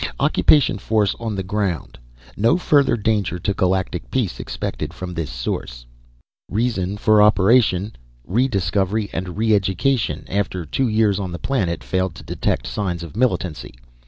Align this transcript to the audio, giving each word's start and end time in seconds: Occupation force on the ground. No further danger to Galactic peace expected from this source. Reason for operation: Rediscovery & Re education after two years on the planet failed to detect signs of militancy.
Occupation 0.19 0.79
force 0.79 1.13
on 1.19 1.35
the 1.35 1.43
ground. 1.43 1.99
No 2.35 2.57
further 2.57 2.97
danger 2.97 3.37
to 3.37 3.53
Galactic 3.53 4.09
peace 4.09 4.39
expected 4.39 4.95
from 4.95 5.13
this 5.13 5.29
source. 5.29 5.85
Reason 6.49 6.97
for 6.97 7.21
operation: 7.21 7.95
Rediscovery 8.25 9.11
& 9.11 9.13
Re 9.27 9.53
education 9.53 10.25
after 10.27 10.65
two 10.65 10.87
years 10.87 11.19
on 11.19 11.31
the 11.31 11.37
planet 11.37 11.83
failed 11.83 12.15
to 12.15 12.23
detect 12.23 12.65
signs 12.65 13.03
of 13.03 13.15
militancy. 13.15 13.75